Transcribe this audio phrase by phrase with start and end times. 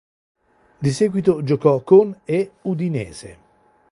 [0.79, 3.37] Di seguito giocò con e Udinese.